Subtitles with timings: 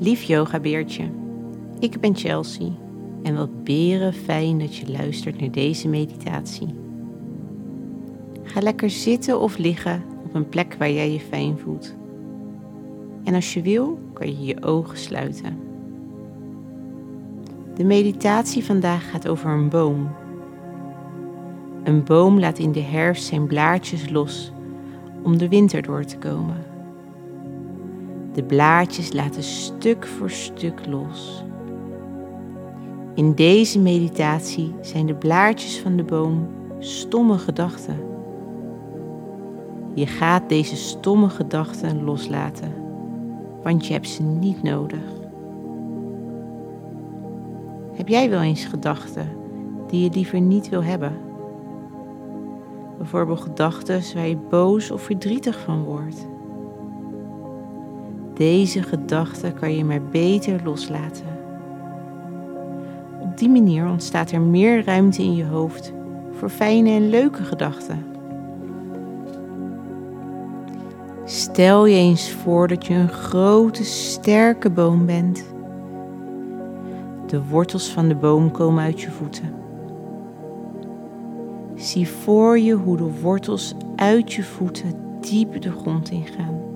[0.00, 1.10] Lief yogabeertje,
[1.78, 2.68] ik ben Chelsea
[3.22, 6.74] en wat beren fijn dat je luistert naar deze meditatie.
[8.42, 11.94] Ga lekker zitten of liggen op een plek waar jij je fijn voelt.
[13.24, 15.58] En als je wil, kan je je ogen sluiten.
[17.74, 20.08] De meditatie vandaag gaat over een boom.
[21.84, 24.52] Een boom laat in de herfst zijn blaadjes los
[25.22, 26.67] om de winter door te komen.
[28.38, 31.44] De blaadjes laten stuk voor stuk los.
[33.14, 37.96] In deze meditatie zijn de blaadjes van de boom stomme gedachten.
[39.94, 42.74] Je gaat deze stomme gedachten loslaten,
[43.62, 45.04] want je hebt ze niet nodig.
[47.92, 49.28] Heb jij wel eens gedachten
[49.86, 51.12] die je liever niet wil hebben?
[52.98, 56.28] Bijvoorbeeld gedachten waar je boos of verdrietig van wordt.
[58.38, 61.26] Deze gedachten kan je maar beter loslaten.
[63.20, 65.92] Op die manier ontstaat er meer ruimte in je hoofd
[66.32, 68.06] voor fijne en leuke gedachten.
[71.24, 75.44] Stel je eens voor dat je een grote, sterke boom bent.
[77.26, 79.54] De wortels van de boom komen uit je voeten.
[81.74, 86.67] Zie voor je hoe de wortels uit je voeten diep de grond ingaan.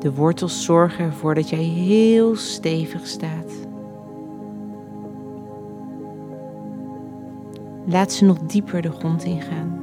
[0.00, 3.68] De wortels zorgen ervoor dat jij heel stevig staat.
[7.86, 9.80] Laat ze nog dieper de grond ingaan.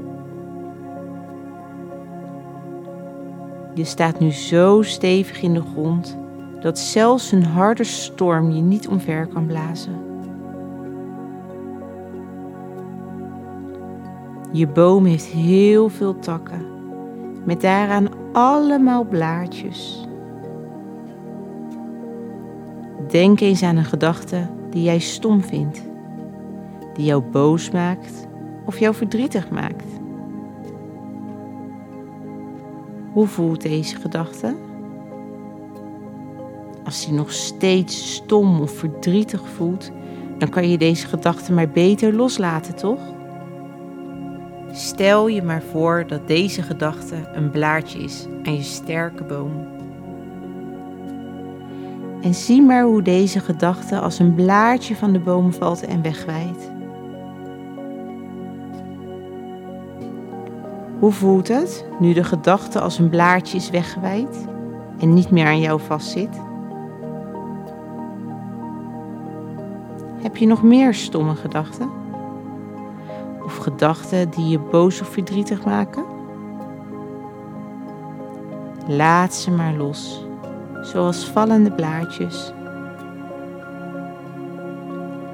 [3.74, 6.18] Je staat nu zo stevig in de grond
[6.60, 10.06] dat zelfs een harde storm je niet omver kan blazen.
[14.52, 16.66] Je boom heeft heel veel takken,
[17.46, 20.07] met daaraan allemaal blaadjes.
[23.10, 25.82] Denk eens aan een gedachte die jij stom vindt,
[26.94, 28.28] die jou boos maakt
[28.66, 29.86] of jou verdrietig maakt.
[33.14, 34.56] Hoe voelt deze gedachte?
[36.86, 39.92] Als die nog steeds stom of verdrietig voelt,
[40.38, 43.02] dan kan je deze gedachte maar beter loslaten, toch?
[44.72, 49.52] Stel je maar voor dat deze gedachte een blaadje is aan je sterke boom.
[52.22, 56.72] En zie maar hoe deze gedachte als een blaadje van de boom valt en wegwijdt.
[61.00, 64.48] Hoe voelt het nu de gedachte als een blaadje is weggewijd
[65.00, 66.42] en niet meer aan jou vastzit?
[70.22, 71.90] Heb je nog meer stomme gedachten?
[73.44, 76.04] Of gedachten die je boos of verdrietig maken?
[78.88, 80.27] Laat ze maar los,
[80.82, 82.54] zoals vallende blaadjes.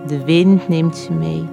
[0.07, 1.49] De wind neemt ze mee.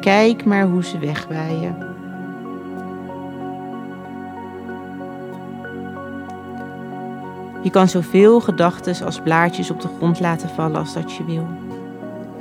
[0.00, 1.90] Kijk maar hoe ze wegwaaien.
[7.62, 11.46] Je kan zoveel gedachten als blaadjes op de grond laten vallen als dat je wil.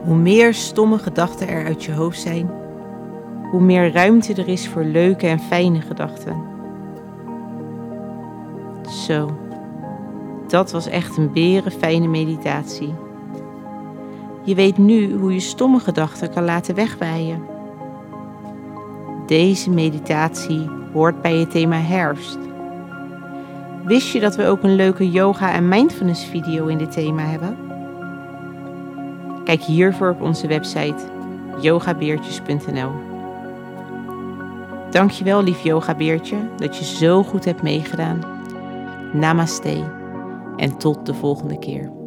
[0.04, 2.50] Hoe meer stomme gedachten er uit je hoofd zijn,
[3.52, 6.51] hoe meer ruimte er is voor leuke en fijne gedachten.
[8.90, 9.38] Zo,
[10.48, 12.94] dat was echt een beren fijne meditatie.
[14.44, 17.42] Je weet nu hoe je stomme gedachten kan laten wegwaaien.
[19.26, 22.38] Deze meditatie hoort bij het thema herfst.
[23.86, 27.58] Wist je dat we ook een leuke yoga en mindfulness video in dit thema hebben?
[29.44, 31.10] Kijk hiervoor op onze website
[31.60, 32.92] yogabeertjes.nl.
[34.90, 38.41] Dankjewel lief yogabeertje dat je zo goed hebt meegedaan.
[39.14, 39.84] Namaste
[40.58, 42.01] en tot de volgende keer.